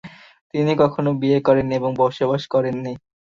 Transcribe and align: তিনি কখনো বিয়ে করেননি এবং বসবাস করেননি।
তিনি 0.53 0.71
কখনো 0.81 1.09
বিয়ে 1.21 1.39
করেননি 1.47 1.73
এবং 1.75 1.91
বসবাস 2.01 2.43
করেননি। 2.53 2.93